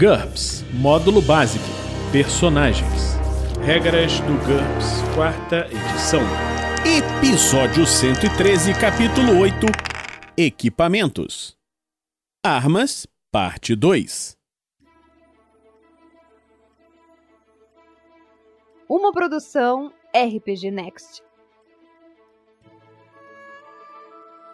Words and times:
GURPS 0.00 0.64
Módulo 0.72 1.20
Básico 1.20 1.62
Personagens 2.10 3.18
Regras 3.62 4.18
do 4.20 4.32
GURPS, 4.46 5.02
quarta 5.14 5.66
edição. 5.66 6.22
Episódio 6.86 7.84
113, 7.84 8.72
capítulo 8.80 9.38
8 9.38 9.66
Equipamentos 10.38 11.54
Armas, 12.42 13.06
parte 13.30 13.76
2 13.76 14.38
Uma 18.88 19.12
produção 19.12 19.92
RPG 20.16 20.70
Next. 20.70 21.22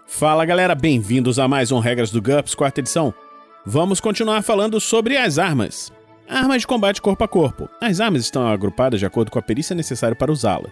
Fala 0.08 0.44
galera, 0.44 0.74
bem-vindos 0.74 1.38
a 1.38 1.46
mais 1.46 1.70
um 1.70 1.78
Regras 1.78 2.10
do 2.10 2.20
GURPS, 2.20 2.52
quarta 2.56 2.80
edição. 2.80 3.14
Vamos 3.68 3.98
continuar 3.98 4.42
falando 4.42 4.80
sobre 4.80 5.16
as 5.16 5.38
armas. 5.38 5.92
Armas 6.28 6.60
de 6.60 6.68
combate 6.68 7.02
corpo 7.02 7.24
a 7.24 7.26
corpo. 7.26 7.68
As 7.80 8.00
armas 8.00 8.22
estão 8.22 8.46
agrupadas 8.46 9.00
de 9.00 9.06
acordo 9.06 9.28
com 9.28 9.40
a 9.40 9.42
perícia 9.42 9.74
necessária 9.74 10.14
para 10.14 10.30
usá-la. 10.30 10.68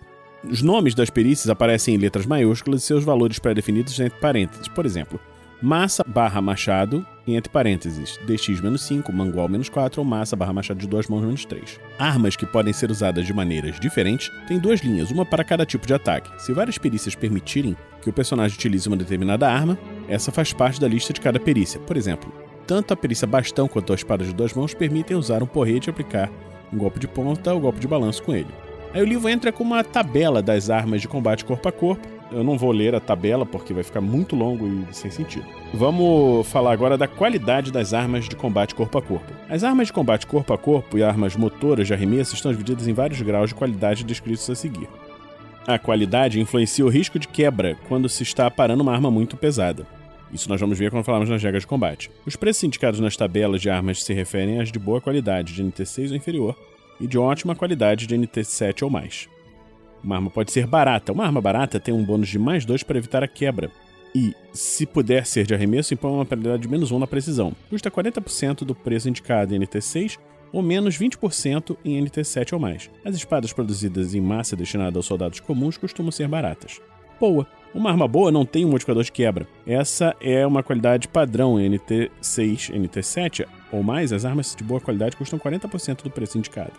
Os 0.49 0.63
nomes 0.63 0.95
das 0.95 1.11
perícias 1.11 1.51
aparecem 1.51 1.97
em 1.97 1.99
letras 1.99 2.25
maiúsculas 2.25 2.85
e 2.85 2.87
seus 2.87 3.03
valores 3.03 3.41
pré-definidos 3.41 3.99
entre 3.99 4.21
parênteses. 4.21 4.69
Por 4.69 4.87
exemplo, 4.87 5.19
massa 5.61 6.05
barra 6.07 6.41
machado 6.41 7.05
entre 7.27 7.51
parênteses 7.51 8.17
dx-5, 8.29 9.13
mangual-4 9.13 9.99
ou 9.99 10.05
massa 10.05 10.37
barra 10.37 10.53
machado 10.53 10.79
de 10.79 10.87
duas 10.87 11.09
mãos 11.09 11.45
3. 11.45 11.81
Armas 11.99 12.37
que 12.37 12.47
podem 12.47 12.73
ser 12.73 12.93
usadas 12.93 13.27
de 13.27 13.35
maneiras 13.35 13.81
diferentes 13.81 14.31
têm 14.47 14.61
duas 14.61 14.79
linhas, 14.83 15.11
uma 15.11 15.27
para 15.27 15.43
cada 15.43 15.67
tipo 15.67 15.85
de 15.85 15.95
ataque. 15.95 16.31
Se 16.41 16.53
várias 16.53 16.79
perícias 16.79 17.17
permitirem 17.17 17.77
que 18.01 18.09
o 18.09 18.13
personagem 18.13 18.57
utilize 18.57 18.87
uma 18.87 18.97
determinada 18.97 19.51
arma, 19.51 19.77
essa 20.09 20.31
faz 20.31 20.53
parte 20.53 20.81
da 20.81 20.87
lista 20.87 21.13
de 21.13 21.21
cada 21.21 21.41
perícia. 21.41 21.81
Por 21.81 21.97
exemplo, 21.97 22.33
tanto 22.67 22.93
a 22.93 22.97
perícia 22.97 23.27
bastão 23.27 23.69
quanto 23.69 23.93
a 23.93 23.97
espada 23.97 24.25
de 24.25 24.33
duas 24.33 24.53
mãos 24.55 24.75
permitem 24.75 25.17
usar 25.17 25.43
um 25.43 25.47
porrete 25.47 25.89
e 25.89 25.91
aplicar 25.91 26.31
um 26.73 26.79
golpe 26.79 26.99
de 26.99 27.07
ponta 27.07 27.53
ou 27.53 27.61
golpe 27.61 27.81
de 27.81 27.89
balanço 27.89 28.23
com 28.23 28.35
ele. 28.35 28.49
Aí 28.93 29.03
o 29.03 29.05
livro 29.05 29.29
entra 29.29 29.51
com 29.51 29.65
uma 29.65 29.83
tabela 29.83 30.41
das 30.41 30.71
armas 30.71 31.01
de 31.01 31.09
combate 31.09 31.45
corpo 31.45 31.69
a 31.69 31.73
corpo. 31.73 32.07
Eu 32.31 32.45
não 32.45 32.57
vou 32.57 32.71
ler 32.71 32.95
a 32.95 33.01
tabela 33.01 33.45
porque 33.45 33.75
vai 33.75 33.83
ficar 33.83 34.01
muito 34.01 34.37
longo 34.37 34.67
e 34.67 34.87
sem 34.93 35.11
sentido. 35.11 35.45
Vamos 35.73 36.47
falar 36.47 36.73
agora 36.73 36.97
da 36.97 37.09
qualidade 37.09 37.73
das 37.73 37.93
armas 37.93 38.29
de 38.29 38.37
combate 38.37 38.75
corpo 38.75 38.97
a 38.97 39.03
corpo. 39.03 39.33
As 39.49 39.65
armas 39.65 39.89
de 39.89 39.93
combate 39.93 40.27
corpo 40.27 40.53
a 40.53 40.59
corpo 40.59 40.97
e 40.97 41.03
armas 41.03 41.37
motoras 41.37 41.87
de 41.87 41.93
arremesso 41.93 42.35
estão 42.35 42.53
divididas 42.53 42.87
em 42.87 42.93
vários 42.93 43.21
graus 43.21 43.51
de 43.51 43.55
qualidade 43.55 44.05
descritos 44.05 44.49
a 44.49 44.55
seguir. 44.55 44.89
A 45.67 45.79
qualidade 45.79 46.41
influencia 46.41 46.85
o 46.85 46.89
risco 46.89 47.19
de 47.19 47.27
quebra 47.27 47.77
quando 47.89 48.09
se 48.09 48.23
está 48.23 48.51
parando 48.51 48.83
uma 48.83 48.93
arma 48.93 49.11
muito 49.11 49.37
pesada. 49.37 49.87
Isso 50.35 50.49
nós 50.49 50.61
vamos 50.61 50.77
ver 50.77 50.91
quando 50.91 51.05
falarmos 51.05 51.31
nas 51.31 51.43
regras 51.43 51.63
de 51.63 51.67
combate. 51.69 52.11
Os 52.27 52.35
preços 52.35 52.65
indicados 52.65 52.99
nas 52.99 53.17
tabelas 53.17 53.63
de 53.63 53.71
armas 53.71 54.03
se 54.03 54.13
referem 54.13 54.61
às 54.61 54.73
de 54.73 54.81
boa 54.81 55.01
qualidade, 55.01 55.55
de 55.55 55.63
NT6 55.63 56.11
ou 56.11 56.17
inferior, 56.17 56.59
e 57.01 57.07
de 57.07 57.17
ótima 57.17 57.55
qualidade 57.55 58.05
de 58.05 58.17
NT7 58.17 58.83
ou 58.83 58.91
mais. 58.91 59.29
Uma 60.03 60.17
arma 60.17 60.31
pode 60.31 60.51
ser 60.51 60.67
barata. 60.67 61.13
Uma 61.13 61.25
arma 61.25 61.41
barata 61.41 61.79
tem 61.79 61.95
um 61.95 62.05
bônus 62.05 62.29
de 62.29 62.39
mais 62.39 62.65
2 62.65 62.83
para 62.83 62.99
evitar 62.99 63.23
a 63.23 63.29
quebra. 63.29 63.71
E, 64.13 64.35
se 64.53 64.85
puder 64.87 65.25
ser 65.25 65.47
de 65.47 65.55
arremesso, 65.55 65.95
impõe 65.95 66.13
uma 66.13 66.27
penalidade 66.27 66.63
de 66.63 66.69
menos 66.69 66.91
1 66.91 66.99
na 66.99 67.07
precisão. 67.07 67.53
Custa 67.71 67.91
40% 67.91 68.65
do 68.65 68.75
preço 68.75 69.09
indicado 69.09 69.55
em 69.55 69.61
NT6 69.61 70.19
ou 70.53 70.63
menos 70.63 70.97
20% 70.97 71.77
em 71.85 72.05
NT7 72.05 72.53
ou 72.53 72.61
mais. 72.61 72.91
As 73.05 73.17
espadas 73.17 73.53
produzidas 73.53 74.15
em 74.15 74.21
massa 74.21 74.55
destinada 74.55 74.99
aos 74.99 75.07
soldados 75.07 75.41
comuns 75.41 75.77
costumam 75.77 76.13
ser 76.13 76.29
baratas. 76.29 76.81
Boa. 77.19 77.47
Uma 77.75 77.91
arma 77.91 78.07
boa 78.07 78.31
não 78.31 78.47
tem 78.47 78.65
um 78.65 78.71
modificador 78.71 79.03
de 79.03 79.11
quebra. 79.11 79.49
Essa 79.67 80.15
é 80.21 80.47
uma 80.47 80.63
qualidade 80.63 81.09
padrão 81.09 81.59
em 81.59 81.69
NT6, 81.69 82.71
NT7 82.73 83.47
ou 83.73 83.83
mais. 83.83 84.13
As 84.13 84.25
armas 84.25 84.55
de 84.55 84.63
boa 84.63 84.81
qualidade 84.81 85.17
custam 85.17 85.41
40% 85.41 86.05
do 86.05 86.11
preço 86.11 86.39
indicado. 86.39 86.73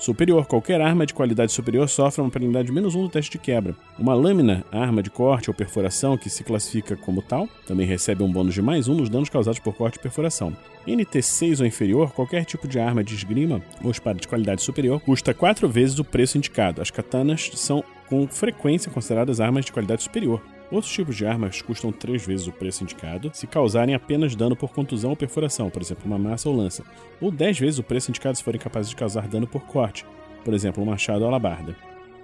Superior. 0.00 0.46
Qualquer 0.46 0.80
arma 0.80 1.06
de 1.06 1.14
qualidade 1.14 1.52
superior 1.52 1.88
sofre 1.88 2.20
uma 2.20 2.30
penalidade 2.30 2.66
de 2.66 2.72
menos 2.72 2.96
um 2.96 3.02
do 3.02 3.08
teste 3.08 3.30
de 3.30 3.38
quebra. 3.38 3.76
Uma 3.96 4.14
lâmina, 4.14 4.64
arma 4.72 5.00
de 5.00 5.10
corte 5.10 5.48
ou 5.48 5.54
perfuração 5.54 6.18
que 6.18 6.28
se 6.28 6.42
classifica 6.42 6.96
como 6.96 7.22
tal, 7.22 7.48
também 7.64 7.86
recebe 7.86 8.24
um 8.24 8.32
bônus 8.32 8.52
de 8.52 8.60
mais 8.60 8.88
um 8.88 8.96
nos 8.96 9.08
danos 9.08 9.28
causados 9.28 9.60
por 9.60 9.76
corte 9.76 9.94
e 9.94 10.02
perfuração. 10.02 10.56
NT6 10.88 11.60
ou 11.60 11.66
inferior, 11.66 12.10
qualquer 12.10 12.44
tipo 12.44 12.66
de 12.66 12.80
arma 12.80 13.04
de 13.04 13.14
esgrima 13.14 13.62
ou 13.80 13.92
espada 13.92 14.18
de 14.18 14.26
qualidade 14.26 14.62
superior 14.62 15.00
custa 15.00 15.32
quatro 15.32 15.68
vezes 15.68 16.00
o 16.00 16.04
preço 16.04 16.36
indicado. 16.36 16.82
As 16.82 16.90
katanas 16.90 17.52
são 17.54 17.84
com 18.12 18.28
frequência 18.28 18.92
consideradas 18.92 19.40
armas 19.40 19.64
de 19.64 19.72
qualidade 19.72 20.02
superior. 20.02 20.42
Outros 20.70 20.92
tipos 20.92 21.16
de 21.16 21.24
armas 21.24 21.62
custam 21.62 21.90
três 21.90 22.26
vezes 22.26 22.46
o 22.46 22.52
preço 22.52 22.84
indicado 22.84 23.30
se 23.32 23.46
causarem 23.46 23.94
apenas 23.94 24.36
dano 24.36 24.54
por 24.54 24.70
contusão 24.70 25.08
ou 25.08 25.16
perfuração, 25.16 25.70
por 25.70 25.80
exemplo, 25.80 26.04
uma 26.04 26.18
massa 26.18 26.46
ou 26.46 26.54
lança, 26.54 26.84
ou 27.22 27.30
dez 27.30 27.58
vezes 27.58 27.78
o 27.78 27.82
preço 27.82 28.10
indicado 28.10 28.36
se 28.36 28.44
forem 28.44 28.60
capazes 28.60 28.90
de 28.90 28.96
causar 28.96 29.26
dano 29.26 29.46
por 29.46 29.62
corte, 29.62 30.04
por 30.44 30.52
exemplo, 30.52 30.82
um 30.82 30.86
machado 30.86 31.22
ou 31.22 31.28
alabarda. 31.28 31.74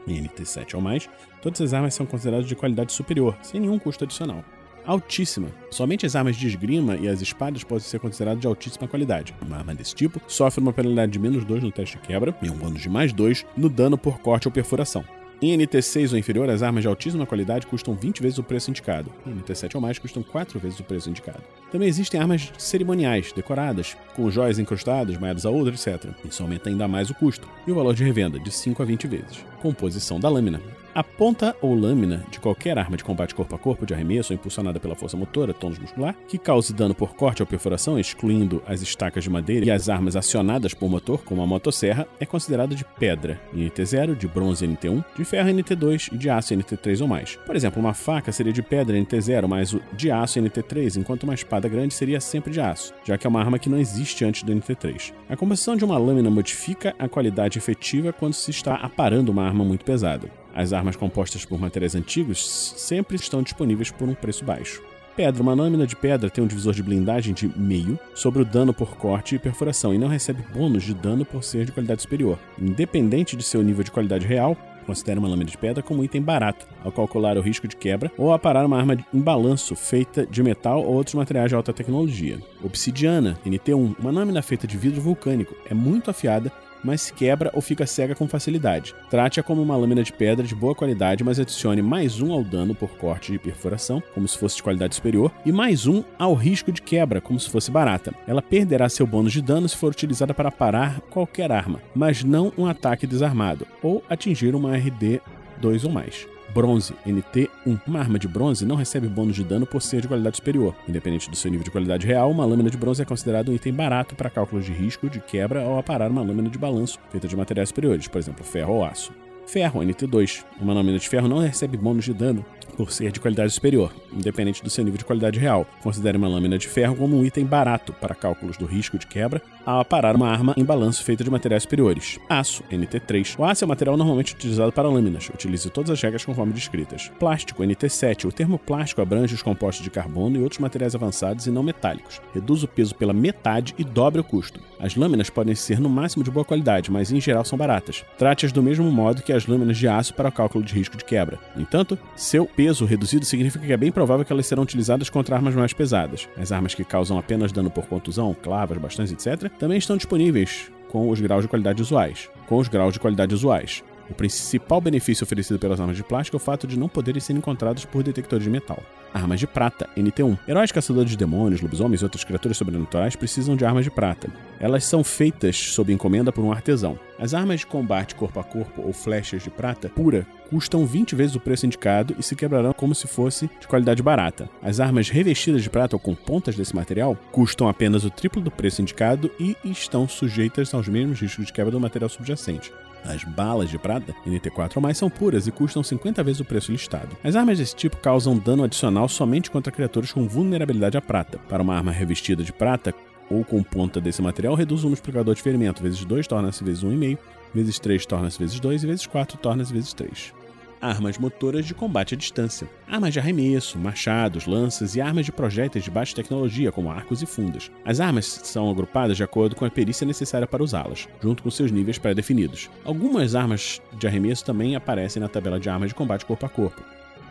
Em 0.06 0.22
NT7 0.22 0.74
ou 0.74 0.82
mais, 0.82 1.08
todas 1.40 1.58
as 1.62 1.72
armas 1.72 1.94
são 1.94 2.04
consideradas 2.04 2.46
de 2.46 2.54
qualidade 2.54 2.92
superior, 2.92 3.34
sem 3.40 3.58
nenhum 3.58 3.78
custo 3.78 4.04
adicional. 4.04 4.44
Altíssima. 4.84 5.48
Somente 5.70 6.04
as 6.04 6.14
armas 6.14 6.36
de 6.36 6.48
esgrima 6.48 6.96
e 6.96 7.08
as 7.08 7.22
espadas 7.22 7.64
podem 7.64 7.84
ser 7.84 7.98
consideradas 7.98 8.42
de 8.42 8.46
altíssima 8.46 8.86
qualidade. 8.86 9.34
Uma 9.40 9.56
arma 9.56 9.74
desse 9.74 9.94
tipo 9.94 10.20
sofre 10.28 10.60
uma 10.60 10.72
penalidade 10.72 11.12
de 11.12 11.18
menos 11.18 11.46
2 11.46 11.62
no 11.62 11.72
teste 11.72 11.96
de 11.96 12.02
quebra 12.02 12.36
e 12.42 12.50
um 12.50 12.56
bônus 12.56 12.82
de 12.82 12.90
mais 12.90 13.10
2 13.10 13.46
no 13.56 13.70
dano 13.70 13.96
por 13.96 14.18
corte 14.18 14.48
ou 14.48 14.52
perfuração. 14.52 15.02
Em 15.40 15.56
NT6 15.56 16.12
ou 16.12 16.18
inferior, 16.18 16.50
as 16.50 16.64
armas 16.64 16.82
de 16.82 16.88
altíssima 16.88 17.24
qualidade 17.24 17.66
custam 17.66 17.94
20 17.94 18.20
vezes 18.20 18.38
o 18.38 18.42
preço 18.42 18.70
indicado. 18.70 19.12
Em 19.24 19.34
NT7 19.36 19.76
ou 19.76 19.80
mais, 19.80 19.96
custam 19.96 20.20
4 20.20 20.58
vezes 20.58 20.80
o 20.80 20.82
preço 20.82 21.08
indicado. 21.08 21.42
Também 21.70 21.88
existem 21.88 22.20
armas 22.20 22.52
cerimoniais, 22.58 23.30
decoradas, 23.30 23.96
com 24.16 24.28
joias 24.30 24.58
incrustadas, 24.58 25.16
maiadas 25.16 25.46
a 25.46 25.50
ouro, 25.50 25.70
etc. 25.70 26.10
Isso 26.24 26.42
aumenta 26.42 26.68
ainda 26.68 26.88
mais 26.88 27.08
o 27.08 27.14
custo. 27.14 27.48
E 27.68 27.70
o 27.70 27.74
valor 27.74 27.94
de 27.94 28.02
revenda, 28.02 28.36
de 28.38 28.50
5 28.50 28.82
a 28.82 28.84
20 28.84 29.06
vezes. 29.06 29.44
Composição 29.62 30.18
da 30.18 30.28
lâmina. 30.28 30.60
A 30.94 31.04
ponta 31.04 31.54
ou 31.60 31.74
lâmina 31.74 32.24
de 32.30 32.40
qualquer 32.40 32.78
arma 32.78 32.96
de 32.96 33.04
combate 33.04 33.34
corpo 33.34 33.54
a 33.54 33.58
corpo 33.58 33.86
de 33.86 33.94
arremesso 33.94 34.32
impulsionada 34.32 34.80
pela 34.80 34.94
força 34.94 35.16
motora, 35.16 35.54
tônus 35.54 35.78
muscular, 35.78 36.14
que 36.26 36.38
cause 36.38 36.72
dano 36.72 36.94
por 36.94 37.14
corte 37.14 37.42
ou 37.42 37.46
perfuração, 37.46 37.98
excluindo 37.98 38.62
as 38.66 38.82
estacas 38.82 39.24
de 39.24 39.30
madeira 39.30 39.66
e 39.66 39.70
as 39.70 39.88
armas 39.88 40.16
acionadas 40.16 40.74
por 40.74 40.88
motor, 40.88 41.22
como 41.22 41.42
a 41.42 41.46
motosserra, 41.46 42.06
é 42.18 42.26
considerada 42.26 42.74
de 42.74 42.84
pedra 42.84 43.40
NT0, 43.54 44.16
de 44.16 44.26
bronze 44.26 44.66
NT1, 44.66 45.04
de 45.16 45.24
ferro 45.24 45.48
NT2 45.50 46.12
e 46.12 46.18
de 46.18 46.30
aço 46.30 46.54
NT3 46.54 47.00
ou 47.02 47.08
mais. 47.08 47.36
Por 47.46 47.54
exemplo, 47.54 47.80
uma 47.80 47.94
faca 47.94 48.32
seria 48.32 48.52
de 48.52 48.62
pedra 48.62 48.96
NT0, 48.96 49.46
mas 49.46 49.74
o 49.74 49.80
de 49.92 50.10
aço 50.10 50.40
NT3, 50.40 50.96
enquanto 50.96 51.24
uma 51.24 51.34
espada 51.34 51.68
grande 51.68 51.94
seria 51.94 52.20
sempre 52.20 52.52
de 52.52 52.60
aço, 52.60 52.94
já 53.04 53.16
que 53.16 53.26
é 53.26 53.30
uma 53.30 53.40
arma 53.40 53.58
que 53.58 53.68
não 53.68 53.78
existe 53.78 54.24
antes 54.24 54.42
do 54.42 54.52
NT3. 54.52 55.12
A 55.28 55.36
composição 55.36 55.76
de 55.76 55.84
uma 55.84 55.98
lâmina 55.98 56.30
modifica 56.30 56.94
a 56.98 57.08
qualidade 57.08 57.58
efetiva 57.58 58.12
quando 58.12 58.34
se 58.34 58.50
está 58.50 58.74
aparando 58.76 59.30
uma 59.30 59.44
arma 59.44 59.64
muito 59.64 59.84
pesada. 59.84 60.30
As 60.54 60.72
armas 60.72 60.96
compostas 60.96 61.44
por 61.44 61.60
materiais 61.60 61.94
antigos 61.94 62.48
sempre 62.76 63.16
estão 63.16 63.42
disponíveis 63.42 63.90
por 63.90 64.08
um 64.08 64.14
preço 64.14 64.44
baixo. 64.44 64.82
Pedra. 65.18 65.42
Uma 65.42 65.52
lâmina 65.52 65.84
de 65.84 65.96
pedra 65.96 66.30
tem 66.30 66.44
um 66.44 66.46
divisor 66.46 66.72
de 66.72 66.80
blindagem 66.80 67.34
de 67.34 67.50
meio 67.58 67.98
sobre 68.14 68.42
o 68.42 68.44
dano 68.44 68.72
por 68.72 68.96
corte 68.96 69.34
e 69.34 69.38
perfuração 69.38 69.92
e 69.92 69.98
não 69.98 70.06
recebe 70.06 70.44
bônus 70.54 70.84
de 70.84 70.94
dano 70.94 71.24
por 71.24 71.42
ser 71.42 71.64
de 71.64 71.72
qualidade 71.72 72.02
superior. 72.02 72.38
Independente 72.56 73.34
de 73.34 73.42
seu 73.42 73.60
nível 73.60 73.82
de 73.82 73.90
qualidade 73.90 74.24
real, 74.24 74.56
considera 74.86 75.18
uma 75.18 75.28
lâmina 75.28 75.50
de 75.50 75.58
pedra 75.58 75.82
como 75.82 76.00
um 76.00 76.04
item 76.04 76.22
barato, 76.22 76.68
ao 76.84 76.92
calcular 76.92 77.36
o 77.36 77.40
risco 77.40 77.66
de 77.66 77.76
quebra 77.76 78.12
ou 78.16 78.32
aparar 78.32 78.64
uma 78.64 78.78
arma 78.78 78.96
em 79.12 79.20
balanço 79.20 79.74
feita 79.74 80.24
de 80.24 80.40
metal 80.40 80.84
ou 80.84 80.94
outros 80.94 81.14
materiais 81.14 81.50
de 81.50 81.56
alta 81.56 81.72
tecnologia. 81.72 82.38
Obsidiana, 82.62 83.36
NT1, 83.44 83.96
uma 83.98 84.12
lâmina 84.12 84.40
feita 84.40 84.68
de 84.68 84.78
vidro 84.78 85.00
vulcânico, 85.00 85.54
é 85.68 85.74
muito 85.74 86.10
afiada 86.10 86.52
mas 86.82 87.02
se 87.02 87.12
quebra 87.12 87.50
ou 87.52 87.60
fica 87.60 87.86
cega 87.86 88.14
com 88.14 88.28
facilidade. 88.28 88.94
Trate-a 89.10 89.42
como 89.42 89.62
uma 89.62 89.76
lâmina 89.76 90.02
de 90.02 90.12
pedra 90.12 90.46
de 90.46 90.54
boa 90.54 90.74
qualidade, 90.74 91.24
mas 91.24 91.38
adicione 91.38 91.82
mais 91.82 92.20
um 92.20 92.32
ao 92.32 92.42
dano 92.42 92.74
por 92.74 92.90
corte 92.90 93.32
de 93.32 93.38
perfuração, 93.38 94.02
como 94.14 94.26
se 94.26 94.38
fosse 94.38 94.56
de 94.56 94.62
qualidade 94.62 94.94
superior, 94.94 95.32
e 95.44 95.52
mais 95.52 95.86
um 95.86 96.02
ao 96.18 96.34
risco 96.34 96.72
de 96.72 96.82
quebra, 96.82 97.20
como 97.20 97.38
se 97.38 97.50
fosse 97.50 97.70
barata. 97.70 98.14
Ela 98.26 98.42
perderá 98.42 98.88
seu 98.88 99.06
bônus 99.06 99.32
de 99.32 99.42
dano 99.42 99.68
se 99.68 99.76
for 99.76 99.92
utilizada 99.92 100.34
para 100.34 100.50
parar 100.50 101.00
qualquer 101.10 101.52
arma, 101.52 101.80
mas 101.94 102.22
não 102.24 102.52
um 102.56 102.66
ataque 102.66 103.06
desarmado, 103.06 103.66
ou 103.82 104.02
atingir 104.08 104.54
uma 104.54 104.76
RD 104.76 105.20
2 105.60 105.84
ou 105.84 105.90
mais. 105.90 106.37
Bronze, 106.54 106.94
NT1. 107.06 107.80
Uma 107.86 108.00
arma 108.00 108.18
de 108.18 108.26
bronze 108.26 108.64
não 108.64 108.76
recebe 108.76 109.06
bônus 109.06 109.36
de 109.36 109.44
dano 109.44 109.66
por 109.66 109.82
ser 109.82 110.00
de 110.00 110.08
qualidade 110.08 110.36
superior. 110.36 110.74
Independente 110.88 111.30
do 111.30 111.36
seu 111.36 111.50
nível 111.50 111.64
de 111.64 111.70
qualidade 111.70 112.06
real, 112.06 112.30
uma 112.30 112.44
lâmina 112.44 112.70
de 112.70 112.76
bronze 112.76 113.02
é 113.02 113.04
considerada 113.04 113.50
um 113.50 113.54
item 113.54 113.72
barato 113.72 114.14
para 114.14 114.30
cálculos 114.30 114.64
de 114.64 114.72
risco 114.72 115.08
de 115.08 115.20
quebra 115.20 115.62
ao 115.62 115.78
aparar 115.78 116.10
uma 116.10 116.22
lâmina 116.22 116.48
de 116.48 116.58
balanço 116.58 116.98
feita 117.10 117.28
de 117.28 117.36
materiais 117.36 117.68
superiores, 117.68 118.08
por 118.08 118.18
exemplo, 118.18 118.44
ferro 118.44 118.74
ou 118.74 118.84
aço. 118.84 119.12
Ferro, 119.46 119.80
NT2. 119.80 120.44
Uma 120.60 120.74
lâmina 120.74 120.98
de 120.98 121.08
ferro 121.08 121.26
não 121.26 121.38
recebe 121.38 121.76
bônus 121.76 122.04
de 122.04 122.12
dano 122.12 122.44
por 122.76 122.92
ser 122.92 123.12
de 123.12 123.20
qualidade 123.20 123.52
superior, 123.52 123.92
independente 124.12 124.62
do 124.62 124.70
seu 124.70 124.84
nível 124.84 124.98
de 124.98 125.04
qualidade 125.04 125.38
real. 125.38 125.66
Considere 125.82 126.16
uma 126.16 126.28
lâmina 126.28 126.58
de 126.58 126.68
ferro 126.68 126.96
como 126.96 127.16
um 127.16 127.24
item 127.24 127.44
barato 127.44 127.92
para 127.92 128.14
cálculos 128.14 128.56
do 128.56 128.66
risco 128.66 128.98
de 128.98 129.06
quebra 129.06 129.42
ao 129.64 129.80
aparar 129.80 130.16
uma 130.16 130.28
arma 130.28 130.54
em 130.56 130.64
balanço 130.64 131.04
feita 131.04 131.22
de 131.22 131.30
materiais 131.30 131.64
superiores. 131.64 132.18
Aço, 132.28 132.62
NT3. 132.70 133.38
O 133.38 133.44
aço 133.44 133.64
é 133.64 133.66
o 133.66 133.68
material 133.68 133.96
normalmente 133.96 134.34
utilizado 134.34 134.72
para 134.72 134.88
lâminas. 134.88 135.28
Utilize 135.28 135.68
todas 135.70 135.90
as 135.90 136.00
regras 136.00 136.24
conforme 136.24 136.52
descritas. 136.52 137.10
Plástico, 137.18 137.62
NT7. 137.62 138.24
O 138.24 138.32
termo 138.32 138.58
plástico 138.58 139.02
abrange 139.02 139.34
os 139.34 139.42
compostos 139.42 139.84
de 139.84 139.90
carbono 139.90 140.36
e 140.36 140.42
outros 140.42 140.58
materiais 140.58 140.94
avançados 140.94 141.46
e 141.46 141.50
não 141.50 141.62
metálicos. 141.62 142.20
Reduz 142.34 142.62
o 142.62 142.68
peso 142.68 142.94
pela 142.94 143.12
metade 143.12 143.74
e 143.76 143.84
dobre 143.84 144.20
o 144.20 144.24
custo. 144.24 144.60
As 144.80 144.94
lâminas 144.94 145.28
podem 145.28 145.54
ser 145.54 145.80
no 145.80 145.88
máximo 145.88 146.24
de 146.24 146.30
boa 146.30 146.44
qualidade, 146.44 146.90
mas 146.90 147.10
em 147.10 147.20
geral 147.20 147.44
são 147.44 147.58
baratas. 147.58 148.04
Trate-as 148.16 148.52
do 148.52 148.62
mesmo 148.62 148.90
modo 148.90 149.22
que 149.22 149.32
as 149.32 149.46
lâminas 149.46 149.76
de 149.76 149.88
aço 149.88 150.14
para 150.14 150.28
o 150.28 150.32
cálculo 150.32 150.64
de 150.64 150.72
risco 150.72 150.96
de 150.96 151.04
quebra. 151.04 151.38
No 151.54 151.62
entanto, 151.62 151.98
seu 152.16 152.46
peso 152.58 152.84
reduzido 152.84 153.24
significa 153.24 153.64
que 153.64 153.72
é 153.72 153.76
bem 153.76 153.92
provável 153.92 154.24
que 154.24 154.32
elas 154.32 154.44
serão 154.44 154.64
utilizadas 154.64 155.08
contra 155.08 155.36
armas 155.36 155.54
mais 155.54 155.72
pesadas. 155.72 156.28
As 156.36 156.50
armas 156.50 156.74
que 156.74 156.82
causam 156.82 157.16
apenas 157.16 157.52
dano 157.52 157.70
por 157.70 157.86
contusão, 157.86 158.34
clavas, 158.34 158.76
bastões, 158.78 159.12
etc., 159.12 159.48
também 159.60 159.78
estão 159.78 159.96
disponíveis 159.96 160.68
com 160.88 161.08
os 161.08 161.20
graus 161.20 161.42
de 161.42 161.48
qualidade 161.48 161.80
usuais. 161.80 162.28
Com 162.48 162.56
os 162.56 162.66
graus 162.66 162.94
de 162.94 162.98
qualidade 162.98 163.32
usuais. 163.32 163.84
O 164.10 164.14
principal 164.14 164.80
benefício 164.80 165.24
oferecido 165.24 165.58
pelas 165.58 165.80
armas 165.80 165.96
de 165.96 166.02
plástico 166.02 166.36
é 166.36 166.38
o 166.38 166.40
fato 166.40 166.66
de 166.66 166.78
não 166.78 166.88
poderem 166.88 167.20
ser 167.20 167.34
encontradas 167.34 167.84
por 167.84 168.02
detectores 168.02 168.44
de 168.44 168.50
metal. 168.50 168.82
Armas 169.12 169.40
de 169.40 169.46
prata, 169.46 169.88
NT1. 169.96 170.38
Heróis 170.46 170.72
caçadores 170.72 171.10
de 171.10 171.16
demônios, 171.16 171.60
lobisomens 171.60 172.00
e 172.00 172.04
outras 172.04 172.24
criaturas 172.24 172.56
sobrenaturais 172.56 173.16
precisam 173.16 173.56
de 173.56 173.64
armas 173.64 173.84
de 173.84 173.90
prata. 173.90 174.28
Elas 174.60 174.84
são 174.84 175.02
feitas 175.02 175.56
sob 175.56 175.92
encomenda 175.92 176.32
por 176.32 176.44
um 176.44 176.52
artesão. 176.52 176.98
As 177.18 177.34
armas 177.34 177.60
de 177.60 177.66
combate 177.66 178.14
corpo 178.14 178.38
a 178.38 178.44
corpo 178.44 178.82
ou 178.82 178.92
flechas 178.92 179.42
de 179.42 179.50
prata 179.50 179.88
pura 179.88 180.26
custam 180.50 180.86
20 180.86 181.14
vezes 181.14 181.36
o 181.36 181.40
preço 181.40 181.66
indicado 181.66 182.14
e 182.18 182.22
se 182.22 182.36
quebrarão 182.36 182.72
como 182.72 182.94
se 182.94 183.06
fosse 183.06 183.50
de 183.60 183.66
qualidade 183.66 184.02
barata. 184.02 184.48
As 184.62 184.80
armas 184.80 185.10
revestidas 185.10 185.62
de 185.62 185.70
prata 185.70 185.96
ou 185.96 186.00
com 186.00 186.14
pontas 186.14 186.56
desse 186.56 186.74
material 186.74 187.16
custam 187.30 187.68
apenas 187.68 188.04
o 188.04 188.10
triplo 188.10 188.40
do 188.40 188.50
preço 188.50 188.80
indicado 188.80 189.30
e 189.38 189.56
estão 189.64 190.08
sujeitas 190.08 190.72
aos 190.72 190.88
mesmos 190.88 191.20
riscos 191.20 191.46
de 191.46 191.52
quebra 191.52 191.70
do 191.70 191.80
material 191.80 192.08
subjacente. 192.08 192.72
As 193.04 193.24
balas 193.24 193.70
de 193.70 193.78
prata 193.78 194.14
NT4 194.26 194.76
ou 194.76 194.82
mais 194.82 194.98
são 194.98 195.08
puras 195.08 195.46
e 195.46 195.52
custam 195.52 195.82
50 195.82 196.22
vezes 196.22 196.40
o 196.40 196.44
preço 196.44 196.72
listado. 196.72 197.16
As 197.22 197.36
armas 197.36 197.58
desse 197.58 197.74
tipo 197.74 197.96
causam 197.96 198.36
dano 198.36 198.64
adicional 198.64 199.08
somente 199.08 199.50
contra 199.50 199.72
criaturas 199.72 200.12
com 200.12 200.28
vulnerabilidade 200.28 200.96
à 200.96 201.00
prata. 201.00 201.38
Para 201.48 201.62
uma 201.62 201.74
arma 201.74 201.92
revestida 201.92 202.42
de 202.42 202.52
prata 202.52 202.94
ou 203.30 203.44
com 203.44 203.62
ponta 203.62 204.00
desse 204.00 204.22
material, 204.22 204.54
reduz 204.54 204.84
o 204.84 204.88
multiplicador 204.88 205.34
de 205.34 205.42
ferimento. 205.42 205.82
Vezes 205.82 206.04
2 206.04 206.26
torna-se 206.26 206.64
vezes 206.64 206.82
1,5, 206.82 207.18
vezes 207.54 207.78
3 207.78 208.06
torna-se 208.06 208.38
vezes 208.38 208.60
2 208.60 208.84
e 208.84 208.86
vezes 208.86 209.06
4 209.06 209.38
torna-se 209.38 209.72
vezes 209.72 209.92
3 209.92 210.37
armas 210.80 211.18
motoras 211.18 211.66
de 211.66 211.74
combate 211.74 212.14
à 212.14 212.16
distância, 212.16 212.68
armas 212.86 213.12
de 213.12 213.18
arremesso, 213.18 213.78
machados, 213.78 214.46
lanças 214.46 214.94
e 214.94 215.00
armas 215.00 215.26
de 215.26 215.32
projéteis 215.32 215.84
de 215.84 215.90
baixa 215.90 216.14
tecnologia, 216.14 216.72
como 216.72 216.90
arcos 216.90 217.22
e 217.22 217.26
fundas. 217.26 217.70
As 217.84 218.00
armas 218.00 218.26
são 218.26 218.70
agrupadas 218.70 219.16
de 219.16 219.24
acordo 219.24 219.56
com 219.56 219.64
a 219.64 219.70
perícia 219.70 220.06
necessária 220.06 220.46
para 220.46 220.62
usá-las, 220.62 221.08
junto 221.22 221.42
com 221.42 221.50
seus 221.50 221.70
níveis 221.70 221.98
pré-definidos. 221.98 222.70
Algumas 222.84 223.34
armas 223.34 223.80
de 223.92 224.06
arremesso 224.06 224.44
também 224.44 224.76
aparecem 224.76 225.20
na 225.20 225.28
tabela 225.28 225.60
de 225.60 225.68
armas 225.68 225.90
de 225.90 225.94
combate 225.94 226.24
corpo 226.24 226.46
a 226.46 226.48
corpo. 226.48 226.82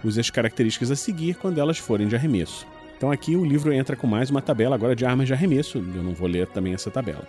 Use 0.04 0.20
as 0.20 0.30
características 0.30 0.92
a 0.92 0.96
seguir 0.96 1.36
quando 1.36 1.60
elas 1.60 1.78
forem 1.78 2.08
de 2.08 2.16
arremesso. 2.16 2.68
Então 2.98 3.12
aqui 3.12 3.36
o 3.36 3.46
livro 3.46 3.74
entra 3.74 3.96
com 3.96 4.08
mais 4.08 4.30
uma 4.30 4.42
tabela 4.42 4.76
agora 4.76 4.96
de 4.96 5.06
armas 5.06 5.28
de 5.28 5.34
arremesso, 5.34 5.78
eu 5.78 6.04
não 6.04 6.14
vou 6.14 6.28
ler 6.28 6.48
também 6.48 6.74
essa 6.74 6.90
tabela 6.90 7.28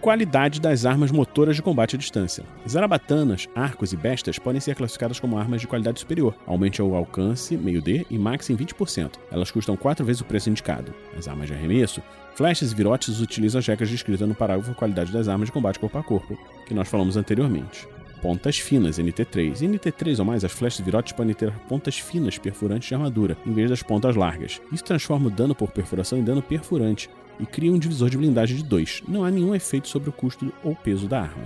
qualidade 0.00 0.60
das 0.60 0.86
armas 0.86 1.10
motoras 1.10 1.56
de 1.56 1.62
combate 1.62 1.96
à 1.96 1.98
distância. 1.98 2.44
Zarabatanas, 2.68 3.48
arcos 3.54 3.92
e 3.92 3.96
bestas 3.96 4.38
podem 4.38 4.60
ser 4.60 4.74
classificadas 4.74 5.18
como 5.18 5.38
armas 5.38 5.60
de 5.60 5.66
qualidade 5.66 6.00
superior. 6.00 6.34
Aumente 6.46 6.80
o 6.80 6.94
alcance, 6.94 7.56
meio 7.56 7.82
D, 7.82 8.06
e 8.10 8.18
max 8.18 8.48
em 8.50 8.56
20%. 8.56 9.12
Elas 9.30 9.50
custam 9.50 9.76
4 9.76 10.04
vezes 10.04 10.22
o 10.22 10.24
preço 10.24 10.50
indicado. 10.50 10.94
As 11.16 11.28
armas 11.28 11.48
de 11.48 11.54
arremesso, 11.54 12.02
flechas 12.34 12.72
e 12.72 12.74
virotes 12.74 13.20
utilizam 13.20 13.58
as 13.58 13.66
regras 13.66 13.90
descritas 13.90 14.28
no 14.28 14.34
parágrafo 14.34 14.74
qualidade 14.74 15.12
das 15.12 15.28
armas 15.28 15.48
de 15.48 15.52
combate 15.52 15.78
corpo 15.78 15.98
a 15.98 16.02
corpo, 16.02 16.38
que 16.66 16.74
nós 16.74 16.88
falamos 16.88 17.16
anteriormente 17.16 17.88
pontas 18.26 18.58
finas, 18.58 18.98
NT3. 18.98 19.62
Em 19.62 19.70
NT3 19.70 20.18
ou 20.18 20.24
mais, 20.24 20.44
as 20.44 20.50
flechas 20.50 20.84
virotes 20.84 21.12
podem 21.12 21.32
ter 21.34 21.52
pontas 21.68 21.98
finas 21.98 22.36
perfurantes 22.36 22.88
de 22.88 22.94
armadura, 22.94 23.36
em 23.46 23.52
vez 23.52 23.70
das 23.70 23.84
pontas 23.84 24.16
largas. 24.16 24.60
Isso 24.72 24.82
transforma 24.82 25.28
o 25.28 25.30
dano 25.30 25.54
por 25.54 25.70
perfuração 25.70 26.18
em 26.18 26.24
dano 26.24 26.42
perfurante, 26.42 27.08
e 27.38 27.46
cria 27.46 27.72
um 27.72 27.78
divisor 27.78 28.10
de 28.10 28.16
blindagem 28.16 28.56
de 28.56 28.64
2. 28.64 29.02
Não 29.08 29.24
há 29.24 29.30
nenhum 29.30 29.54
efeito 29.54 29.88
sobre 29.88 30.08
o 30.08 30.12
custo 30.12 30.52
ou 30.62 30.74
peso 30.74 31.06
da 31.06 31.20
arma. 31.20 31.44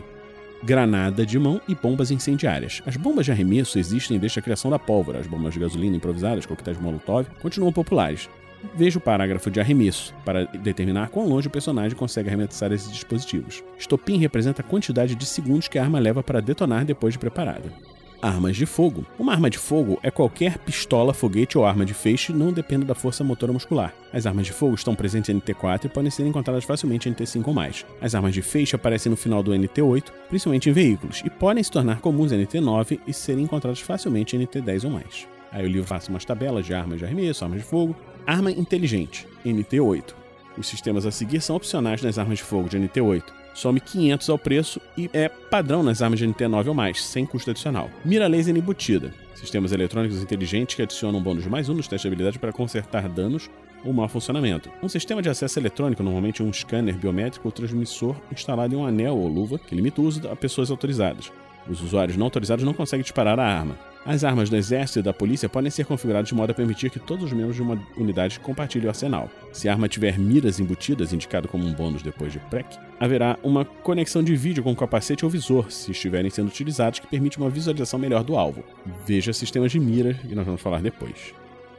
Granada 0.63 1.25
de 1.25 1.39
mão 1.39 1.61
e 1.67 1.75
bombas 1.75 2.11
incendiárias. 2.11 2.83
As 2.87 2.97
bombas 2.97 3.25
de 3.25 3.33
arremesso 3.33 3.79
existem 3.79 4.19
desde 4.19 4.39
a 4.39 4.43
criação 4.43 4.71
da 4.71 4.79
pólvora. 4.79 5.19
As 5.19 5.27
bombas 5.27 5.55
de 5.55 5.61
gasolina 5.61 5.97
improvisadas, 5.97 6.45
coquetéis 6.45 6.79
Molotov, 6.79 7.27
continuam 7.41 7.73
populares. 7.73 8.29
Veja 8.75 8.99
o 8.99 9.01
parágrafo 9.01 9.51
de 9.51 9.59
arremesso 9.59 10.15
para 10.25 10.45
determinar 10.45 11.09
quão 11.09 11.27
longe 11.27 11.49
o 11.49 11.51
personagem 11.51 11.97
consegue 11.97 12.29
arremessar 12.29 12.71
esses 12.73 12.93
dispositivos. 12.93 13.65
Estopim 13.79 14.19
representa 14.19 14.61
a 14.61 14.65
quantidade 14.65 15.15
de 15.15 15.25
segundos 15.25 15.67
que 15.67 15.79
a 15.79 15.83
arma 15.83 15.99
leva 15.99 16.23
para 16.23 16.43
detonar 16.43 16.85
depois 16.85 17.15
de 17.15 17.19
preparada 17.19 17.73
armas 18.21 18.57
de 18.57 18.67
fogo. 18.67 19.05
Uma 19.19 19.33
arma 19.33 19.49
de 19.49 19.59
fogo 19.59 19.99
é 20.03 20.11
qualquer 20.11 20.59
pistola, 20.59 21.15
foguete 21.15 21.57
ou 21.57 21.65
arma 21.65 21.85
de 21.85 21.95
feixe, 21.95 22.33
não 22.33 22.53
depende 22.53 22.85
da 22.85 22.95
força 22.95 23.25
motora 23.25 23.53
muscular. 23.53 23.95
As 24.13 24.27
armas 24.27 24.47
de 24.47 24.53
fogo 24.53 24.75
estão 24.75 24.95
presentes 24.95 25.31
em 25.31 25.41
NT4 25.41 25.85
e 25.85 25.89
podem 25.89 26.11
ser 26.11 26.27
encontradas 26.27 26.65
facilmente 26.65 27.09
em 27.09 27.15
NT5 27.15 27.47
ou 27.47 27.55
mais. 27.55 27.87
As 28.01 28.15
armas 28.15 28.35
de 28.35 28.43
feixe 28.43 28.77
aparecem 28.77 29.11
no 29.11 29.17
final 29.17 29.43
do 29.43 29.53
NT8, 29.53 30.05
principalmente 30.29 30.69
em 30.69 30.73
veículos, 30.73 31.23
e 31.25 31.31
podem 31.31 31.63
se 31.63 31.71
tornar 31.71 32.01
comuns 32.01 32.33
em 32.33 32.45
NT9 32.45 33.01
e 33.07 33.13
serem 33.13 33.45
encontradas 33.45 33.81
facilmente 33.81 34.37
em 34.37 34.47
NT10 34.47 34.85
ou 34.85 34.91
mais. 34.91 35.27
Aí 35.53 35.65
o 35.65 35.69
livro 35.69 35.87
faz 35.87 36.09
umas 36.09 36.25
tabelas 36.25 36.65
de 36.65 36.75
armas 36.75 36.99
de 36.99 37.05
arremesso, 37.05 37.45
armas 37.45 37.61
de 37.61 37.67
fogo. 37.67 37.97
Arma 38.27 38.53
inteligente, 38.53 39.27
NT8. 39.45 40.15
Os 40.57 40.69
sistemas 40.69 41.07
a 41.07 41.11
seguir 41.11 41.41
são 41.41 41.57
opcionais 41.57 42.03
nas 42.03 42.19
armas 42.19 42.39
de 42.39 42.45
fogo 42.45 42.69
de 42.69 42.79
NT8 42.79 43.40
some 43.55 43.81
500 43.81 44.31
ao 44.31 44.39
preço 44.39 44.81
e 44.97 45.11
é 45.13 45.29
padrão 45.29 45.83
nas 45.83 46.03
armas 46.03 46.19
de 46.19 46.27
NT9 46.27 46.69
ou 46.69 46.75
mais, 46.75 47.05
sem 47.05 47.27
custo 47.27 47.51
adicional. 47.51 47.91
Mira 48.05 48.27
laser 48.27 48.57
embutida. 48.57 49.13
Sistemas 49.35 49.73
eletrônicos 49.73 50.23
inteligentes 50.23 50.77
que 50.77 50.83
adicionam 50.83 51.19
um 51.19 51.23
bônus 51.23 51.47
mais 51.47 51.69
um 51.69 51.75
nos 51.75 51.89
testes 51.89 52.03
de 52.03 52.09
habilidade 52.09 52.39
para 52.39 52.53
consertar 52.53 53.09
danos 53.09 53.51
ou 53.85 53.93
mau 53.93 54.09
funcionamento. 54.09 54.71
Um 54.83 54.89
sistema 54.89 55.23
de 55.23 55.29
acesso 55.31 55.59
eletrônico, 55.59 56.03
normalmente 56.03 56.43
um 56.43 56.53
scanner 56.53 56.95
biométrico 56.95 57.49
ou 57.49 57.53
transmissor 57.53 58.15
instalado 58.31 58.75
em 58.75 58.79
um 58.79 58.87
anel 58.87 59.17
ou 59.17 59.27
luva, 59.29 59.59
que 59.59 59.75
limita 59.75 60.01
o 60.01 60.05
uso 60.05 60.29
a 60.29 60.37
pessoas 60.37 60.71
autorizadas. 60.71 61.33
Os 61.69 61.83
usuários 61.83 62.17
não 62.17 62.27
autorizados 62.27 62.65
não 62.65 62.75
conseguem 62.75 63.03
disparar 63.03 63.39
a 63.39 63.47
arma. 63.47 63.79
As 64.05 64.25
armas 64.25 64.49
do 64.49 64.57
exército 64.57 65.01
e 65.01 65.03
da 65.03 65.13
polícia 65.13 65.49
podem 65.49 65.71
ser 65.71 65.85
configuradas 65.85 66.29
de 66.29 66.35
modo 66.35 66.51
a 66.51 66.55
permitir 66.55 66.91
que 66.91 66.99
todos 66.99 67.27
os 67.27 67.33
membros 67.33 67.57
de 67.57 67.63
uma 67.63 67.79
unidade 67.97 68.41
compartilhem 68.41 68.87
o 68.87 68.91
arsenal. 68.91 69.31
Se 69.53 69.69
a 69.69 69.73
arma 69.73 69.89
tiver 69.89 70.19
miras 70.19 70.59
embutidas, 70.59 71.13
indicado 71.13 71.49
como 71.49 71.67
um 71.67 71.73
bônus 71.73 72.03
depois 72.03 72.33
de 72.33 72.39
PrEC, 72.39 72.79
haverá 73.01 73.39
uma 73.43 73.65
conexão 73.65 74.23
de 74.23 74.37
vídeo 74.37 74.63
com 74.63 74.73
o 74.73 74.77
capacete 74.77 75.25
ou 75.25 75.31
visor, 75.31 75.73
se 75.73 75.91
estiverem 75.91 76.31
sendo 76.31 76.49
utilizados, 76.49 76.99
que 76.99 77.07
permite 77.07 77.39
uma 77.39 77.49
visualização 77.49 77.99
melhor 77.99 78.23
do 78.23 78.37
alvo. 78.37 78.63
Veja 79.07 79.33
sistemas 79.33 79.73
de 79.73 79.81
mira, 79.81 80.13
que 80.13 80.35
nós 80.35 80.45
vamos 80.45 80.61
falar 80.61 80.83
depois. 80.83 81.33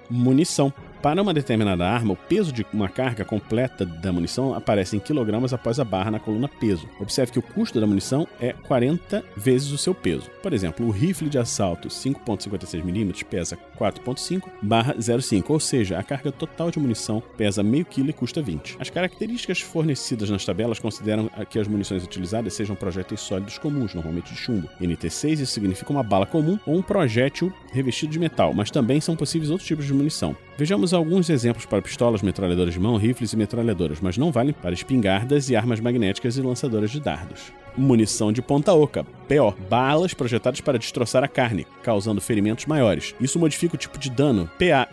Munição. 0.10 0.74
Para 1.01 1.19
uma 1.19 1.33
determinada 1.33 1.88
arma, 1.88 2.13
o 2.13 2.15
peso 2.15 2.53
de 2.53 2.63
uma 2.71 2.88
carga 2.88 3.25
completa 3.25 3.83
da 3.83 4.12
munição 4.12 4.53
aparece 4.53 4.95
em 4.95 5.00
quilogramas 5.00 5.51
após 5.51 5.80
a 5.80 5.83
barra 5.83 6.12
na 6.12 6.19
coluna 6.19 6.48
peso. 6.48 6.88
Observe 7.00 7.31
que 7.31 7.39
o 7.39 7.42
custo 7.42 7.81
da 7.81 7.88
munição 7.88 8.27
é 8.39 8.53
40 8.53 9.24
vezes 9.36 9.72
o 9.72 9.79
seu 9.79 9.96
peso. 9.96 10.29
Por 10.43 10.53
exemplo, 10.53 10.86
o 10.86 10.91
rifle 10.91 11.27
de 11.27 11.39
assalto 11.39 11.88
5.56mm 11.88 13.24
pesa 13.25 13.58
4.5 13.79 14.43
barra 14.62 14.93
0,5, 14.93 15.50
ou 15.50 15.60
seja, 15.60 15.98
a 15.98 16.03
carga 16.03 16.31
total 16.31 16.70
de 16.70 16.77
munição 16.77 17.22
pesa 17.36 17.63
meio 17.63 17.84
quilo 17.84 18.12
e 18.12 18.13
custa 18.13 18.39
20. 18.39 18.77
As 18.79 18.91
características 18.91 19.60
fornecidas 19.60 20.29
nas 20.29 20.46
tabelas 20.46 20.77
consideram 20.77 21.31
que 21.50 21.58
as 21.58 21.67
munições 21.67 22.03
utilizadas 22.03 22.53
sejam 22.53 22.75
projéteis 22.75 23.22
sólidos 23.22 23.58
comuns, 23.58 23.96
normalmente 23.96 24.31
de 24.31 24.39
chumbo. 24.39 24.70
NT6 24.79 25.39
isso 25.39 25.48
significa 25.48 25.91
uma 25.91 26.03
bala 26.03 26.27
comum 26.27 26.60
ou 26.63 26.77
um 26.77 26.81
projétil 26.84 27.51
revestido 27.74 28.12
de 28.12 28.20
metal, 28.20 28.53
mas 28.53 28.70
também 28.70 29.01
são 29.01 29.15
possíveis 29.15 29.50
outros 29.50 29.67
tipos 29.67 29.88
de 29.88 29.93
munição. 29.96 30.38
Vejamos 30.58 30.90
alguns 30.93 31.29
exemplos 31.29 31.65
para 31.65 31.81
pistolas, 31.81 32.21
metralhadoras 32.21 32.74
de 32.74 32.79
mão, 32.79 32.98
rifles 32.98 33.33
e 33.33 33.38
metralhadoras, 33.38 34.00
mas 34.01 34.17
não 34.17 34.31
valem 34.31 34.53
para 34.53 34.74
espingardas 34.74 35.50
e 35.50 35.55
armas 35.55 35.79
magnéticas 35.79 36.38
e 36.38 36.41
lançadoras 36.41 36.91
de 36.91 37.00
dardos. 37.00 37.51
Munição 37.77 38.33
de 38.33 38.41
ponta 38.41 38.74
oca, 38.74 39.05
PO, 39.29 39.55
balas 39.69 40.13
projetadas 40.13 40.60
para 40.60 40.77
destroçar 40.77 41.24
a 41.24 41.27
carne, 41.27 41.65
causando 41.81 42.19
ferimentos 42.19 42.65
maiores. 42.65 43.15
Isso 43.19 43.39
modifica 43.39 43.75
o 43.75 43.77
tipo 43.77 43.98
de 43.98 44.10
dano. 44.10 44.50
PA 44.60 44.88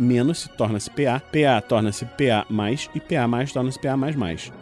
torna-se 0.57 0.89
PA, 0.91 1.21
PA 1.21 1.61
torna-se 1.61 2.05
PA 2.05 2.47
e 2.95 3.01
PA 3.01 3.47
torna-se 3.53 3.81
PA. 3.81 3.97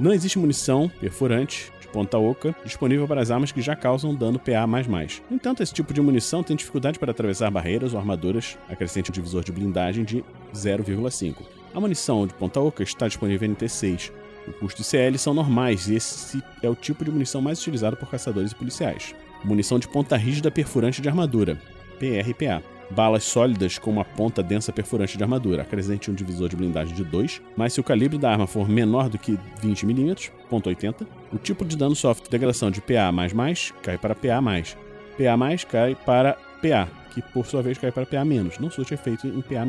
Não 0.00 0.12
existe 0.12 0.38
munição 0.38 0.90
perfurante 0.98 1.70
ponta 1.86 2.18
oca, 2.18 2.54
disponível 2.64 3.06
para 3.06 3.20
as 3.20 3.30
armas 3.30 3.52
que 3.52 3.62
já 3.62 3.74
causam 3.74 4.14
dano 4.14 4.38
PA++. 4.38 4.66
No 4.66 5.36
entanto, 5.36 5.62
esse 5.62 5.72
tipo 5.72 5.94
de 5.94 6.00
munição 6.00 6.42
tem 6.42 6.56
dificuldade 6.56 6.98
para 6.98 7.10
atravessar 7.10 7.50
barreiras 7.50 7.94
ou 7.94 7.98
armaduras, 7.98 8.58
acrescente 8.68 9.10
um 9.10 9.14
divisor 9.14 9.42
de 9.42 9.52
blindagem 9.52 10.04
de 10.04 10.24
0,5. 10.54 11.36
A 11.74 11.80
munição 11.80 12.26
de 12.26 12.34
ponta 12.34 12.60
oca 12.60 12.82
está 12.82 13.06
disponível 13.06 13.48
em 13.48 13.54
NT6. 13.54 14.10
O 14.48 14.52
custo 14.52 14.82
de 14.82 14.86
CL 14.86 15.18
são 15.18 15.34
normais 15.34 15.88
e 15.88 15.96
esse 15.96 16.42
é 16.62 16.68
o 16.68 16.74
tipo 16.74 17.04
de 17.04 17.10
munição 17.10 17.42
mais 17.42 17.60
utilizado 17.60 17.96
por 17.96 18.08
caçadores 18.08 18.52
e 18.52 18.54
policiais. 18.54 19.14
Munição 19.44 19.78
de 19.78 19.88
ponta 19.88 20.16
rígida 20.16 20.50
perfurante 20.50 21.02
de 21.02 21.08
armadura, 21.08 21.60
PRPA. 21.98 22.62
Balas 22.90 23.24
sólidas 23.24 23.78
com 23.78 23.90
uma 23.90 24.04
ponta 24.04 24.42
densa 24.42 24.72
perfurante 24.72 25.16
de 25.16 25.22
armadura, 25.22 25.62
acrescente 25.62 26.10
um 26.10 26.14
divisor 26.14 26.48
de 26.48 26.56
blindagem 26.56 26.94
de 26.94 27.04
2, 27.04 27.42
mas 27.56 27.72
se 27.72 27.80
o 27.80 27.84
calibre 27.84 28.18
da 28.18 28.30
arma 28.30 28.46
for 28.46 28.68
menor 28.68 29.08
do 29.08 29.18
que 29.18 29.38
20mm, 29.62 30.30
ponto 30.48 30.70
.80, 30.70 31.06
o 31.32 31.38
tipo 31.38 31.64
de 31.64 31.76
dano 31.76 31.94
sofre 31.94 32.28
degradação 32.30 32.70
de 32.70 32.80
PA++, 32.80 33.12
cai 33.82 33.98
para 33.98 34.14
PA+, 34.14 34.42
PA+, 35.16 35.66
cai 35.68 35.94
para 35.94 36.34
PA, 36.62 36.88
que 37.12 37.22
por 37.22 37.46
sua 37.46 37.62
vez 37.62 37.78
cai 37.78 37.90
para 37.90 38.06
PA-, 38.06 38.24
não 38.60 38.70
surte 38.70 38.94
efeito 38.94 39.26
em 39.26 39.40
PA-. 39.40 39.66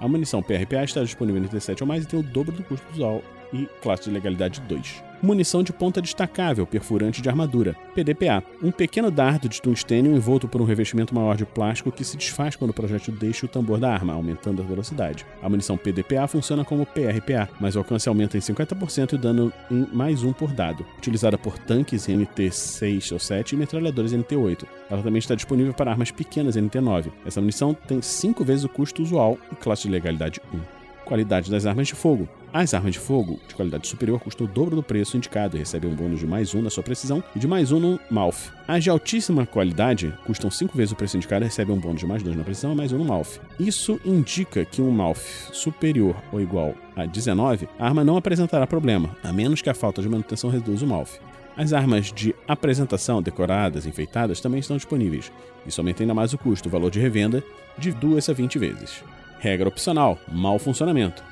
A 0.00 0.08
munição 0.08 0.42
PRPA 0.42 0.84
está 0.84 1.02
disponível 1.02 1.40
em 1.42 1.48
37 1.48 1.82
ou 1.82 1.86
mais 1.86 2.04
e 2.04 2.06
tem 2.06 2.20
o 2.20 2.22
dobro 2.22 2.54
do 2.54 2.62
custo 2.62 2.86
usual 2.92 3.22
e 3.52 3.68
classe 3.80 4.04
de 4.04 4.10
legalidade 4.10 4.60
2 4.62 5.10
munição 5.22 5.62
de 5.62 5.72
ponta 5.72 6.00
destacável, 6.00 6.66
perfurante 6.66 7.20
de 7.20 7.28
armadura, 7.28 7.76
PDPA, 7.94 8.42
um 8.62 8.70
pequeno 8.70 9.10
dardo 9.10 9.48
de 9.48 9.60
tungstênio 9.60 10.14
envolto 10.14 10.48
por 10.48 10.60
um 10.60 10.64
revestimento 10.64 11.14
maior 11.14 11.36
de 11.36 11.44
plástico 11.44 11.92
que 11.92 12.04
se 12.04 12.16
desfaz 12.16 12.56
quando 12.56 12.70
o 12.70 12.74
projétil 12.74 13.14
deixa 13.14 13.46
o 13.46 13.48
tambor 13.48 13.78
da 13.78 13.92
arma, 13.92 14.12
aumentando 14.12 14.62
a 14.62 14.64
velocidade. 14.64 15.26
A 15.42 15.48
munição 15.48 15.76
PDPA 15.76 16.26
funciona 16.26 16.64
como 16.64 16.86
PRPA, 16.86 17.48
mas 17.60 17.76
o 17.76 17.78
alcance 17.78 18.08
aumenta 18.08 18.36
em 18.36 18.40
50% 18.40 19.12
e 19.12 19.14
o 19.14 19.18
dano 19.18 19.52
em 19.70 19.86
mais 19.92 20.22
um 20.22 20.32
por 20.32 20.52
dado, 20.52 20.86
utilizada 20.98 21.36
por 21.36 21.58
tanques 21.58 22.06
NT6 22.06 23.12
ou 23.12 23.18
7 23.18 23.54
e 23.54 23.58
metralhadores 23.58 24.12
NT8. 24.12 24.64
Ela 24.90 25.02
também 25.02 25.18
está 25.18 25.34
disponível 25.34 25.74
para 25.74 25.90
armas 25.90 26.10
pequenas 26.10 26.56
NT9. 26.56 27.12
Essa 27.26 27.40
munição 27.40 27.74
tem 27.74 28.00
5 28.00 28.44
vezes 28.44 28.64
o 28.64 28.68
custo 28.68 29.02
usual 29.02 29.38
e 29.52 29.56
classe 29.56 29.82
de 29.82 29.90
legalidade 29.90 30.40
1. 30.52 30.79
Qualidade 31.10 31.50
das 31.50 31.66
armas 31.66 31.88
de 31.88 31.94
fogo. 31.96 32.28
As 32.52 32.72
armas 32.72 32.92
de 32.92 33.00
fogo 33.00 33.40
de 33.48 33.56
qualidade 33.56 33.88
superior 33.88 34.20
custam 34.20 34.46
o 34.46 34.48
dobro 34.48 34.76
do 34.76 34.82
preço 34.82 35.16
indicado 35.16 35.56
e 35.56 35.58
recebem 35.58 35.90
um 35.90 35.94
bônus 35.96 36.20
de 36.20 36.26
mais 36.26 36.54
um 36.54 36.62
na 36.62 36.70
sua 36.70 36.84
precisão 36.84 37.20
e 37.34 37.38
de 37.40 37.48
mais 37.48 37.72
um 37.72 37.80
no 37.80 38.00
mouth. 38.08 38.52
As 38.68 38.84
de 38.84 38.90
altíssima 38.90 39.44
qualidade 39.44 40.14
custam 40.24 40.48
5 40.52 40.76
vezes 40.76 40.92
o 40.92 40.94
preço 40.94 41.16
indicado 41.16 41.44
e 41.44 41.48
recebem 41.48 41.74
um 41.74 41.80
bônus 41.80 41.98
de 41.98 42.06
mais 42.06 42.22
2 42.22 42.36
na 42.36 42.44
precisão 42.44 42.74
e 42.74 42.76
mais 42.76 42.92
um 42.92 42.98
no 42.98 43.04
mouth. 43.04 43.40
Isso 43.58 44.00
indica 44.04 44.64
que 44.64 44.80
um 44.80 44.92
mouth 44.92 45.18
superior 45.52 46.14
ou 46.30 46.40
igual 46.40 46.76
a 46.94 47.06
19, 47.06 47.68
a 47.76 47.86
arma 47.86 48.04
não 48.04 48.16
apresentará 48.16 48.64
problema, 48.64 49.10
a 49.24 49.32
menos 49.32 49.60
que 49.60 49.68
a 49.68 49.74
falta 49.74 50.00
de 50.00 50.08
manutenção 50.08 50.48
reduza 50.48 50.84
o 50.84 50.88
mouth. 50.88 51.18
As 51.56 51.72
armas 51.72 52.12
de 52.12 52.36
apresentação 52.46 53.20
decoradas, 53.20 53.84
enfeitadas, 53.84 54.40
também 54.40 54.60
estão 54.60 54.76
disponíveis. 54.76 55.32
Isso 55.66 55.80
aumenta 55.80 56.04
ainda 56.04 56.14
mais 56.14 56.32
o 56.32 56.38
custo, 56.38 56.68
o 56.68 56.70
valor 56.70 56.88
de 56.88 57.00
revenda, 57.00 57.42
de 57.76 57.90
2 57.90 58.28
a 58.28 58.32
20 58.32 58.60
vezes. 58.60 59.02
Regra 59.40 59.68
opcional: 59.68 60.18
mau 60.30 60.58
funcionamento. 60.58 61.24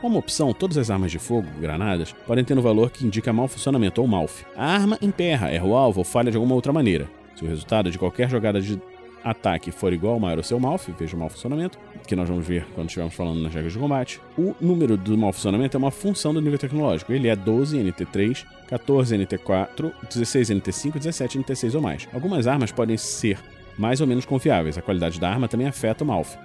Como 0.00 0.18
opção, 0.18 0.52
todas 0.52 0.76
as 0.76 0.90
armas 0.90 1.10
de 1.10 1.18
fogo, 1.18 1.48
granadas, 1.58 2.12
podem 2.26 2.44
ter 2.44 2.58
um 2.58 2.62
valor 2.62 2.90
que 2.90 3.06
indica 3.06 3.32
mau 3.32 3.48
funcionamento 3.48 4.02
ou 4.02 4.06
MALF. 4.06 4.44
A 4.54 4.66
arma 4.66 4.98
emperra, 5.00 5.50
erra 5.50 5.64
o 5.64 5.74
alvo 5.74 6.00
ou 6.00 6.04
falha 6.04 6.30
de 6.30 6.36
alguma 6.36 6.54
outra 6.54 6.74
maneira. 6.74 7.08
Se 7.34 7.42
o 7.42 7.48
resultado 7.48 7.90
de 7.90 7.98
qualquer 7.98 8.28
jogada 8.28 8.60
de 8.60 8.78
ataque 9.24 9.72
for 9.72 9.94
igual 9.94 10.14
ou 10.14 10.20
maior 10.20 10.36
ao 10.36 10.44
seu 10.44 10.60
MALF, 10.60 10.92
veja 10.98 11.16
o 11.16 11.18
mau 11.18 11.30
funcionamento, 11.30 11.78
que 12.06 12.14
nós 12.14 12.28
vamos 12.28 12.46
ver 12.46 12.66
quando 12.74 12.88
estivermos 12.88 13.14
falando 13.14 13.42
nas 13.42 13.54
regras 13.54 13.72
de 13.72 13.78
combate. 13.78 14.20
O 14.36 14.54
número 14.60 14.98
do 14.98 15.16
mau 15.16 15.32
funcionamento 15.32 15.74
é 15.74 15.78
uma 15.78 15.90
função 15.90 16.34
do 16.34 16.42
nível 16.42 16.58
tecnológico. 16.58 17.10
Ele 17.10 17.28
é 17.28 17.34
12 17.34 17.78
NT3, 17.78 18.44
14 18.68 19.16
NT4, 19.16 19.90
16 20.12 20.50
NT5 20.50 20.98
17 20.98 21.38
NT6 21.38 21.74
ou 21.74 21.80
mais. 21.80 22.06
Algumas 22.12 22.46
armas 22.46 22.70
podem 22.70 22.98
ser 22.98 23.38
mais 23.78 24.02
ou 24.02 24.06
menos 24.06 24.26
confiáveis. 24.26 24.76
A 24.76 24.82
qualidade 24.82 25.18
da 25.18 25.30
arma 25.30 25.48
também 25.48 25.66
afeta 25.66 26.04
o 26.04 26.06
MALF. 26.06 26.36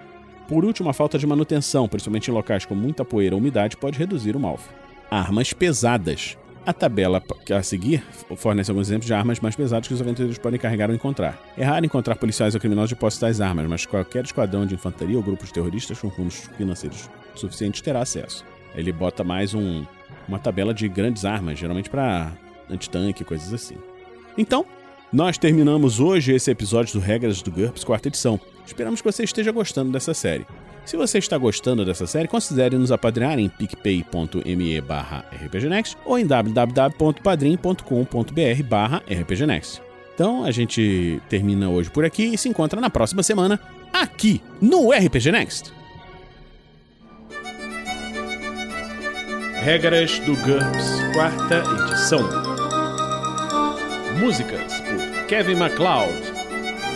Por 0.50 0.66
último, 0.66 0.90
a 0.90 0.94
falta 0.94 1.20
de 1.20 1.28
manutenção, 1.28 1.88
principalmente 1.88 2.32
em 2.32 2.34
locais 2.34 2.66
com 2.66 2.74
muita 2.74 3.06
poeira 3.06 3.36
ou 3.36 3.40
umidade, 3.40 3.78
pode 3.78 4.00
reduzir 4.00 4.36
o 4.36 4.40
malf. 4.40 4.68
Armas 5.12 5.54
pesadas. 5.54 6.36
A 6.66 6.74
tabela 6.74 7.22
a 7.56 7.62
seguir 7.62 8.04
fornece 8.36 8.72
alguns 8.72 8.88
exemplos 8.88 9.06
de 9.06 9.14
armas 9.14 9.40
mais 9.40 9.56
pesadas 9.56 9.88
que 9.88 9.94
os 9.94 10.02
aventureiros 10.02 10.40
podem 10.40 10.60
carregar 10.60 10.90
ou 10.90 10.96
encontrar. 10.96 11.40
É 11.56 11.64
raro 11.64 11.86
encontrar 11.86 12.16
policiais 12.16 12.56
ou 12.56 12.60
criminosos 12.60 12.90
de 12.90 12.96
posse 12.96 13.22
das 13.22 13.40
armas, 13.40 13.68
mas 13.68 13.86
qualquer 13.86 14.24
esquadrão 14.24 14.66
de 14.66 14.74
infantaria 14.74 15.16
ou 15.16 15.22
grupos 15.22 15.52
terroristas 15.52 16.00
com 16.00 16.10
fundos 16.10 16.50
financeiros 16.58 17.08
suficientes 17.36 17.82
terá 17.82 18.02
acesso. 18.02 18.44
Ele 18.74 18.92
bota 18.92 19.24
mais 19.24 19.54
um, 19.54 19.86
uma 20.28 20.40
tabela 20.40 20.74
de 20.74 20.90
grandes 20.90 21.26
armas, 21.26 21.60
geralmente 21.60 21.92
para 21.92 22.32
antitanque, 22.68 23.24
coisas 23.24 23.54
assim. 23.54 23.76
Então, 24.36 24.66
nós 25.14 25.38
terminamos 25.38 26.00
hoje 26.00 26.34
esse 26.34 26.50
episódio 26.50 26.94
do 26.94 27.00
Regras 27.00 27.42
do 27.44 27.52
GURPS, 27.52 27.84
quarta 27.84 28.08
edição. 28.08 28.40
Esperamos 28.70 29.02
que 29.02 29.12
você 29.12 29.24
esteja 29.24 29.52
gostando 29.52 29.92
dessa 29.92 30.14
série. 30.14 30.46
Se 30.86 30.96
você 30.96 31.18
está 31.18 31.36
gostando 31.40 31.84
dessa 31.84 32.06
série, 32.06 32.28
considere 32.28 32.78
nos 32.78 32.92
apadrinhar 32.92 33.40
em 33.40 33.50
picpay.me 33.50 34.80
barra 34.82 35.26
rpgnext 35.44 35.98
ou 36.06 36.20
em 36.20 36.26
www.padrim.com.br 36.26 38.64
barra 38.64 39.02
rpgnext. 39.10 39.82
Então 40.14 40.44
a 40.44 40.52
gente 40.52 41.20
termina 41.28 41.68
hoje 41.68 41.90
por 41.90 42.06
aqui 42.06 42.26
e 42.26 42.38
se 42.38 42.48
encontra 42.48 42.80
na 42.80 42.92
próxima 42.92 43.24
semana 43.24 43.60
aqui 43.92 44.40
no 44.62 44.92
RPG 44.92 45.32
Next. 45.32 45.74
Regras 49.64 50.20
do 50.20 50.36
GURPS, 50.36 51.02
quarta 51.14 51.64
edição. 51.84 52.30
Músicas 54.20 54.80
por 54.82 55.26
Kevin 55.28 55.56
MacLeod 55.56 56.29